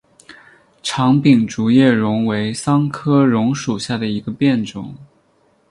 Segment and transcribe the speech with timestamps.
[0.81, 4.95] 长柄竹叶榕为桑科榕属下的一个变种。